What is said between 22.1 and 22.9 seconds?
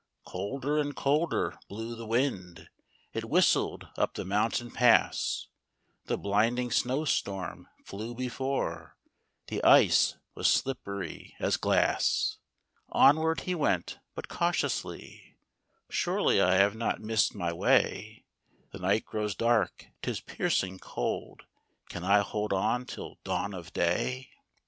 hold on